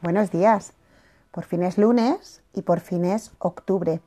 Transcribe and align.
Buenos 0.00 0.30
días. 0.30 0.74
Por 1.32 1.42
fin 1.42 1.64
es 1.64 1.76
lunes 1.76 2.40
y 2.54 2.62
por 2.62 2.78
fin 2.78 3.04
es 3.04 3.32
octubre. 3.40 4.00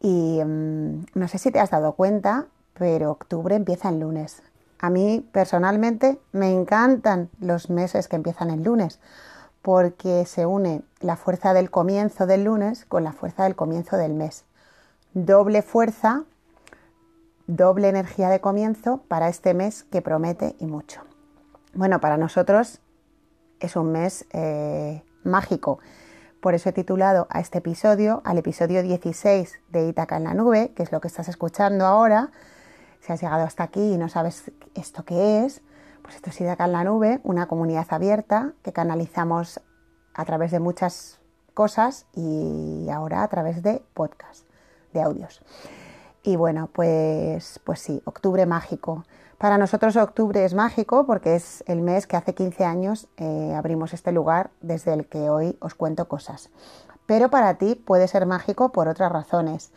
Y 0.00 0.40
mm, 0.42 1.04
no 1.12 1.28
sé 1.28 1.36
si 1.36 1.50
te 1.50 1.60
has 1.60 1.68
dado 1.68 1.92
cuenta, 1.92 2.46
pero 2.72 3.10
octubre 3.10 3.54
empieza 3.54 3.90
el 3.90 4.00
lunes. 4.00 4.42
A 4.78 4.88
mí 4.88 5.28
personalmente 5.30 6.18
me 6.32 6.50
encantan 6.50 7.28
los 7.38 7.68
meses 7.68 8.08
que 8.08 8.16
empiezan 8.16 8.48
el 8.48 8.62
lunes 8.62 8.98
porque 9.60 10.24
se 10.24 10.46
une 10.46 10.80
la 11.00 11.16
fuerza 11.16 11.52
del 11.52 11.70
comienzo 11.70 12.26
del 12.26 12.44
lunes 12.44 12.86
con 12.86 13.04
la 13.04 13.12
fuerza 13.12 13.44
del 13.44 13.56
comienzo 13.56 13.98
del 13.98 14.14
mes. 14.14 14.46
Doble 15.12 15.60
fuerza, 15.60 16.24
doble 17.46 17.90
energía 17.90 18.30
de 18.30 18.40
comienzo 18.40 19.02
para 19.06 19.28
este 19.28 19.52
mes 19.52 19.82
que 19.84 20.00
promete 20.00 20.56
y 20.60 20.64
mucho. 20.64 21.02
Bueno, 21.74 22.00
para 22.00 22.16
nosotros 22.16 22.80
es 23.60 23.76
un 23.76 23.92
mes 23.92 24.24
eh, 24.32 25.02
mágico. 25.24 25.78
Por 26.40 26.54
eso 26.54 26.70
he 26.70 26.72
titulado 26.72 27.26
a 27.30 27.40
este 27.40 27.58
episodio, 27.58 28.22
al 28.24 28.38
episodio 28.38 28.82
16 28.82 29.60
de 29.68 29.88
Itaca 29.88 30.16
en 30.16 30.24
la 30.24 30.34
Nube, 30.34 30.72
que 30.74 30.82
es 30.82 30.90
lo 30.90 31.00
que 31.00 31.08
estás 31.08 31.28
escuchando 31.28 31.84
ahora. 31.84 32.30
Si 33.00 33.12
has 33.12 33.20
llegado 33.20 33.44
hasta 33.44 33.64
aquí 33.64 33.94
y 33.94 33.98
no 33.98 34.08
sabes 34.08 34.50
esto 34.74 35.04
qué 35.04 35.44
es, 35.44 35.62
pues 36.02 36.16
esto 36.16 36.30
es 36.30 36.40
Itaca 36.40 36.64
en 36.64 36.72
la 36.72 36.84
Nube, 36.84 37.20
una 37.24 37.46
comunidad 37.46 37.86
abierta 37.90 38.52
que 38.62 38.72
canalizamos 38.72 39.60
a 40.14 40.24
través 40.24 40.50
de 40.50 40.60
muchas 40.60 41.20
cosas 41.54 42.06
y 42.14 42.88
ahora 42.90 43.22
a 43.22 43.28
través 43.28 43.62
de 43.62 43.82
podcast, 43.94 44.46
de 44.92 45.02
audios. 45.02 45.42
Y 46.22 46.36
bueno, 46.36 46.68
pues, 46.72 47.60
pues 47.64 47.80
sí, 47.80 48.02
octubre 48.04 48.46
mágico. 48.46 49.04
Para 49.40 49.56
nosotros 49.56 49.96
octubre 49.96 50.44
es 50.44 50.52
mágico 50.52 51.06
porque 51.06 51.34
es 51.34 51.64
el 51.66 51.80
mes 51.80 52.06
que 52.06 52.18
hace 52.18 52.34
15 52.34 52.62
años 52.62 53.08
eh, 53.16 53.54
abrimos 53.56 53.94
este 53.94 54.12
lugar 54.12 54.50
desde 54.60 54.92
el 54.92 55.06
que 55.06 55.30
hoy 55.30 55.56
os 55.60 55.74
cuento 55.74 56.08
cosas. 56.08 56.50
Pero 57.06 57.30
para 57.30 57.54
ti 57.54 57.74
puede 57.74 58.06
ser 58.06 58.26
mágico 58.26 58.70
por 58.70 58.86
otras 58.86 59.10
razones. 59.10 59.72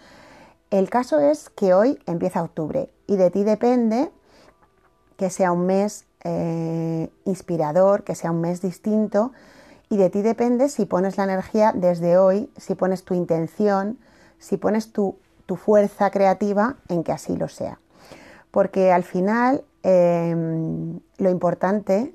El 0.69 0.89
caso 0.89 1.21
es 1.21 1.49
que 1.49 1.73
hoy 1.73 1.97
empieza 2.07 2.43
octubre 2.43 2.89
y 3.07 3.15
de 3.15 3.31
ti 3.31 3.45
depende 3.45 4.11
que 5.15 5.29
sea 5.29 5.53
un 5.53 5.65
mes 5.65 6.07
eh, 6.25 7.09
inspirador, 7.23 8.03
que 8.03 8.15
sea 8.15 8.31
un 8.31 8.41
mes 8.41 8.61
distinto 8.61 9.31
y 9.87 9.95
de 9.95 10.09
ti 10.09 10.23
depende 10.23 10.67
si 10.67 10.83
pones 10.83 11.15
la 11.15 11.23
energía 11.23 11.71
desde 11.73 12.17
hoy, 12.17 12.51
si 12.57 12.75
pones 12.75 13.05
tu 13.05 13.13
intención, 13.13 13.97
si 14.39 14.57
pones 14.57 14.91
tu 14.91 15.15
fuerza 15.55 16.11
creativa 16.11 16.75
en 16.89 17.05
que 17.05 17.13
así 17.13 17.37
lo 17.37 17.47
sea 17.47 17.79
porque 18.53 18.91
al 18.91 19.03
final 19.03 19.65
em, 19.81 20.99
lo 21.17 21.31
importante 21.31 22.13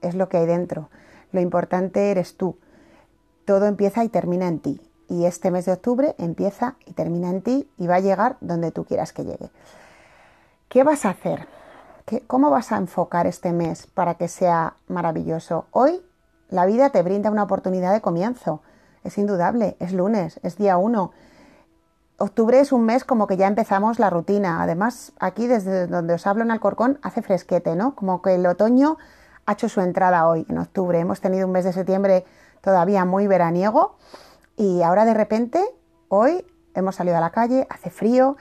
es 0.00 0.14
lo 0.14 0.30
que 0.30 0.38
hay 0.38 0.46
dentro, 0.46 0.88
lo 1.30 1.42
importante 1.42 2.10
eres 2.10 2.38
tú. 2.38 2.56
Todo 3.44 3.66
empieza 3.66 4.02
y 4.02 4.08
termina 4.08 4.48
en 4.48 4.60
ti. 4.60 4.80
Y 5.10 5.26
este 5.26 5.50
mes 5.50 5.66
de 5.66 5.72
octubre 5.72 6.14
empieza 6.16 6.76
y 6.86 6.94
termina 6.94 7.28
en 7.28 7.42
ti 7.42 7.68
y 7.76 7.86
va 7.86 7.96
a 7.96 8.00
llegar 8.00 8.38
donde 8.40 8.70
tú 8.70 8.86
quieras 8.86 9.12
que 9.12 9.24
llegue. 9.24 9.50
¿Qué 10.70 10.84
vas 10.84 11.04
a 11.04 11.10
hacer? 11.10 11.46
¿Cómo 12.26 12.48
vas 12.48 12.72
a 12.72 12.78
enfocar 12.78 13.26
este 13.26 13.52
mes 13.52 13.86
para 13.86 14.14
que 14.14 14.28
sea 14.28 14.76
maravilloso? 14.88 15.66
Hoy 15.70 16.00
la 16.48 16.64
vida 16.64 16.88
te 16.88 17.02
brinda 17.02 17.30
una 17.30 17.42
oportunidad 17.42 17.92
de 17.92 18.00
comienzo. 18.00 18.62
Es 19.02 19.18
indudable, 19.18 19.76
es 19.80 19.92
lunes, 19.92 20.40
es 20.42 20.56
día 20.56 20.78
uno 20.78 21.12
octubre 22.18 22.60
es 22.60 22.72
un 22.72 22.84
mes 22.84 23.04
como 23.04 23.26
que 23.26 23.36
ya 23.36 23.46
empezamos 23.46 23.98
la 23.98 24.10
rutina. 24.10 24.62
Además, 24.62 25.12
aquí 25.18 25.46
desde 25.46 25.86
donde 25.86 26.14
os 26.14 26.26
hablo 26.26 26.42
en 26.42 26.50
Alcorcón 26.50 26.98
hace 27.02 27.22
fresquete, 27.22 27.76
¿no? 27.76 27.94
Como 27.94 28.22
que 28.22 28.34
el 28.34 28.46
otoño 28.46 28.96
ha 29.46 29.52
hecho 29.52 29.68
su 29.68 29.80
entrada 29.80 30.26
hoy, 30.26 30.46
en 30.48 30.58
octubre. 30.58 30.98
Hemos 30.98 31.20
tenido 31.20 31.46
un 31.46 31.52
mes 31.52 31.64
de 31.64 31.72
septiembre 31.72 32.24
todavía 32.60 33.04
muy 33.04 33.26
veraniego 33.26 33.96
y 34.56 34.82
ahora 34.82 35.04
de 35.04 35.14
repente, 35.14 35.62
hoy 36.08 36.44
hemos 36.74 36.96
salido 36.96 37.16
a 37.16 37.20
la 37.20 37.30
calle, 37.30 37.66
hace 37.70 37.90
frío 37.90 38.36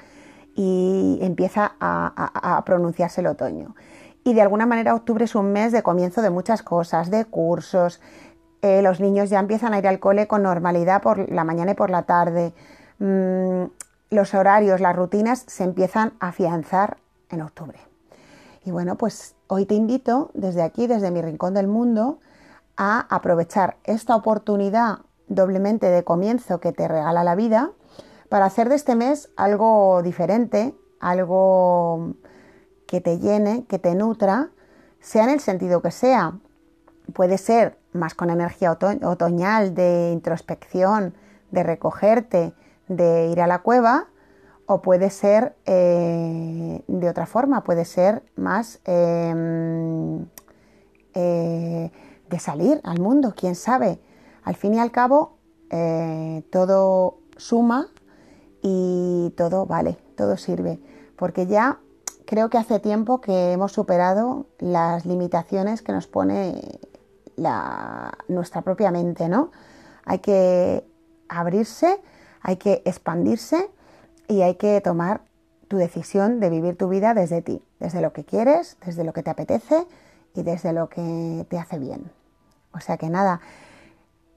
y 0.55 1.19
empieza 1.21 1.75
a, 1.79 2.61
pronunciarse 2.65 3.21
el 3.21 3.27
otoño. 3.27 3.75
Y 4.23 4.33
de 4.33 4.41
alguna 4.41 4.65
manera 4.65 4.95
octubre 4.95 5.25
es 5.25 5.35
un 5.35 5.51
mes 5.51 5.71
de 5.71 5.83
comienzo 5.83 6.21
de 6.21 6.29
muchas 6.29 6.63
cosas, 6.63 7.11
de 7.11 7.25
cursos. 7.25 7.99
Eh, 8.61 8.81
los 8.81 9.01
niños 9.01 9.29
ya 9.29 9.39
empiezan 9.39 9.73
a 9.73 9.79
ir 9.79 9.87
al 9.87 9.99
cole 9.99 10.27
con 10.27 10.43
normalidad 10.43 11.01
por 11.01 11.29
la 11.29 11.43
mañana 11.43 11.71
y 11.71 11.75
por 11.75 11.89
la 11.89 12.03
tarde. 12.03 12.53
Mm, 13.03 13.65
los 14.11 14.33
horarios, 14.33 14.79
las 14.79 14.95
rutinas 14.95 15.43
se 15.45 15.65
empiezan 15.65 16.13
a 16.21 16.29
afianzar 16.29 16.95
en 17.29 17.41
octubre. 17.41 17.77
Y 18.63 18.71
bueno, 18.71 18.95
pues 18.95 19.35
hoy 19.47 19.65
te 19.65 19.75
invito 19.75 20.31
desde 20.33 20.61
aquí, 20.61 20.87
desde 20.87 21.11
mi 21.11 21.21
rincón 21.21 21.53
del 21.53 21.67
mundo, 21.67 22.19
a 22.77 23.05
aprovechar 23.13 23.75
esta 23.83 24.15
oportunidad 24.15 24.99
doblemente 25.27 25.87
de 25.87 26.05
comienzo 26.05 26.61
que 26.61 26.71
te 26.71 26.87
regala 26.87 27.25
la 27.25 27.35
vida 27.35 27.71
para 28.29 28.45
hacer 28.45 28.69
de 28.69 28.75
este 28.75 28.95
mes 28.95 29.29
algo 29.35 30.01
diferente, 30.01 30.73
algo 31.01 32.13
que 32.87 33.01
te 33.01 33.19
llene, 33.19 33.65
que 33.65 33.79
te 33.79 33.95
nutra, 33.95 34.51
sea 35.01 35.25
en 35.25 35.31
el 35.31 35.41
sentido 35.41 35.81
que 35.81 35.91
sea. 35.91 36.39
Puede 37.11 37.37
ser 37.37 37.77
más 37.91 38.13
con 38.13 38.29
energía 38.29 38.71
otoñal, 38.71 39.75
de 39.75 40.11
introspección, 40.13 41.13
de 41.51 41.63
recogerte, 41.63 42.53
de 42.87 43.27
ir 43.27 43.41
a 43.41 43.47
la 43.47 43.59
cueva 43.59 44.07
o 44.65 44.81
puede 44.81 45.09
ser 45.09 45.55
eh, 45.65 46.83
de 46.87 47.09
otra 47.09 47.25
forma, 47.25 47.63
puede 47.63 47.85
ser 47.85 48.23
más 48.35 48.79
em, 48.85 50.25
eh, 51.13 51.91
de 52.29 52.39
salir 52.39 52.79
al 52.83 52.99
mundo, 52.99 53.33
quién 53.35 53.55
sabe. 53.55 53.99
Al 54.43 54.55
fin 54.55 54.75
y 54.75 54.79
al 54.79 54.91
cabo, 54.91 55.37
eh, 55.69 56.43
todo 56.51 57.19
suma 57.37 57.87
y 58.61 59.33
todo 59.37 59.65
vale, 59.65 59.97
todo 60.15 60.37
sirve, 60.37 60.79
porque 61.17 61.47
ya 61.47 61.79
creo 62.25 62.49
que 62.49 62.57
hace 62.57 62.79
tiempo 62.79 63.21
que 63.21 63.51
hemos 63.51 63.73
superado 63.73 64.47
las 64.59 65.05
limitaciones 65.05 65.81
que 65.81 65.91
nos 65.91 66.07
pone 66.07 66.79
la, 67.35 68.17
nuestra 68.27 68.61
propia 68.61 68.91
mente, 68.91 69.27
¿no? 69.27 69.51
Hay 70.05 70.19
que 70.19 70.85
abrirse 71.27 72.01
hay 72.43 72.57
que 72.57 72.83
expandirse 72.85 73.69
y 74.27 74.41
hay 74.41 74.55
que 74.55 74.79
tomar 74.81 75.21
tu 75.67 75.77
decisión 75.77 76.39
de 76.39 76.49
vivir 76.49 76.77
tu 76.77 76.87
vida 76.89 77.13
desde 77.13 77.41
ti, 77.41 77.63
desde 77.79 78.01
lo 78.01 78.13
que 78.13 78.25
quieres, 78.25 78.77
desde 78.85 79.03
lo 79.03 79.13
que 79.13 79.23
te 79.23 79.31
apetece 79.31 79.87
y 80.35 80.43
desde 80.43 80.73
lo 80.73 80.89
que 80.89 81.47
te 81.49 81.57
hace 81.57 81.79
bien. 81.79 82.11
O 82.73 82.79
sea 82.79 82.97
que 82.97 83.09
nada, 83.09 83.39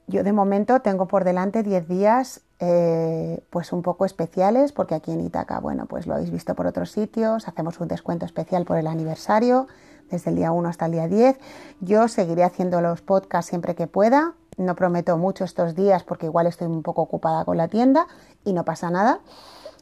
yo 0.07 0.23
de 0.23 0.31
momento 0.31 0.79
tengo 0.79 1.07
por 1.07 1.25
delante 1.25 1.63
10 1.63 1.87
días 1.87 2.41
eh, 2.59 3.43
pues 3.49 3.71
un 3.73 3.83
poco 3.83 4.05
especiales 4.05 4.71
porque 4.71 4.95
aquí 4.95 5.11
en 5.11 5.21
Itaca, 5.21 5.59
bueno, 5.59 5.85
pues 5.85 6.07
lo 6.07 6.15
habéis 6.15 6.31
visto 6.31 6.55
por 6.55 6.65
otros 6.65 6.91
sitios, 6.91 7.47
hacemos 7.47 7.79
un 7.79 7.87
descuento 7.87 8.25
especial 8.25 8.65
por 8.65 8.77
el 8.77 8.87
aniversario 8.87 9.67
desde 10.09 10.29
el 10.29 10.37
día 10.37 10.51
1 10.51 10.69
hasta 10.69 10.85
el 10.85 10.93
día 10.93 11.07
10. 11.07 11.37
Yo 11.81 12.07
seguiré 12.07 12.43
haciendo 12.43 12.81
los 12.81 13.01
podcasts 13.01 13.49
siempre 13.49 13.75
que 13.75 13.87
pueda, 13.87 14.33
no 14.57 14.75
prometo 14.75 15.17
mucho 15.17 15.43
estos 15.43 15.75
días 15.75 16.03
porque 16.03 16.25
igual 16.25 16.47
estoy 16.47 16.67
un 16.67 16.83
poco 16.83 17.03
ocupada 17.03 17.45
con 17.45 17.57
la 17.57 17.67
tienda 17.67 18.07
y 18.43 18.53
no 18.53 18.65
pasa 18.65 18.89
nada. 18.89 19.19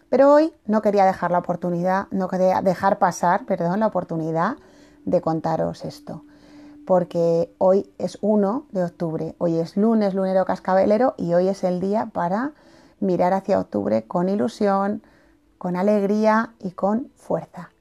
Pero 0.10 0.34
hoy 0.34 0.54
no 0.66 0.82
quería 0.82 1.06
dejar 1.06 1.32
la 1.32 1.40
oportunidad, 1.40 2.08
no 2.12 2.28
quería 2.28 2.62
dejar 2.62 3.00
pasar, 3.00 3.46
perdón, 3.46 3.80
la 3.80 3.88
oportunidad 3.88 4.58
de 5.06 5.22
contaros 5.22 5.84
esto. 5.84 6.24
Porque 6.86 7.56
hoy 7.58 7.92
es 7.98 8.20
1 8.22 8.68
de 8.72 8.84
octubre, 8.84 9.36
hoy 9.40 9.58
es 9.58 9.76
lunes, 9.76 10.14
lunero 10.14 10.46
cascabelero 10.46 11.16
y 11.18 11.34
hoy 11.34 11.48
es 11.48 11.64
el 11.64 11.80
día 11.80 12.12
para 12.14 12.54
mirar 13.00 13.34
hacia 13.34 13.60
octubre 13.60 14.06
con 14.06 14.30
ilusión, 14.30 15.02
con 15.58 15.76
alegría 15.76 16.54
y 16.60 16.72
con 16.72 17.12
fuerza. 17.16 17.72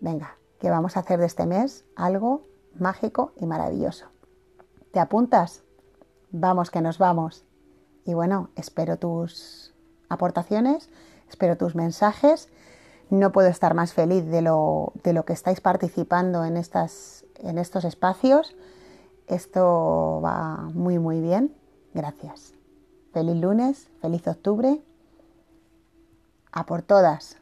Venga, 0.00 0.36
que 0.58 0.70
vamos 0.70 0.96
a 0.96 1.00
hacer 1.00 1.20
de 1.20 1.26
este 1.26 1.46
mes 1.46 1.84
algo 1.94 2.42
mágico 2.74 3.32
y 3.36 3.46
maravilloso. 3.46 4.06
¿Te 4.92 4.98
apuntas? 4.98 5.62
Vamos 6.40 6.70
que 6.70 6.80
nos 6.80 6.98
vamos. 6.98 7.44
Y 8.04 8.14
bueno, 8.14 8.50
espero 8.56 8.98
tus 8.98 9.74
aportaciones, 10.08 10.88
espero 11.28 11.56
tus 11.56 11.74
mensajes. 11.74 12.48
No 13.10 13.32
puedo 13.32 13.48
estar 13.48 13.74
más 13.74 13.92
feliz 13.92 14.26
de 14.26 14.42
lo, 14.42 14.92
de 15.02 15.12
lo 15.12 15.24
que 15.24 15.32
estáis 15.32 15.60
participando 15.60 16.44
en, 16.44 16.56
estas, 16.56 17.24
en 17.36 17.58
estos 17.58 17.84
espacios. 17.84 18.56
Esto 19.26 20.20
va 20.24 20.68
muy, 20.74 20.98
muy 20.98 21.20
bien. 21.20 21.54
Gracias. 21.94 22.52
Feliz 23.12 23.36
lunes, 23.36 23.88
feliz 24.00 24.26
octubre. 24.26 24.80
A 26.52 26.66
por 26.66 26.82
todas. 26.82 27.38